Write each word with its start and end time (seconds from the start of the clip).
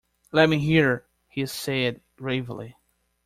"Let 0.31 0.49
me 0.49 0.57
hear," 0.57 1.05
he 1.27 1.45
said 1.45 2.01
gravely. 2.15 2.75